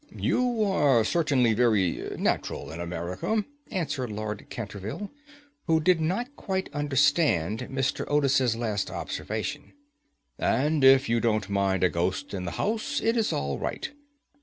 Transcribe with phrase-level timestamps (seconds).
[0.17, 5.11] "You are certainly very natural in America," answered Lord Canterville,
[5.67, 8.09] who did not quite understand Mr.
[8.09, 9.73] Otis's last observation,
[10.39, 13.91] "and if you don't mind a ghost in the house, it is all right.